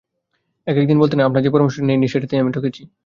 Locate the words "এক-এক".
0.67-0.85